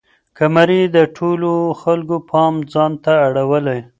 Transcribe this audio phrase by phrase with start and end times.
[0.37, 1.51] کمرې د ټولو
[1.81, 3.79] خلکو پام ځان ته اړولی.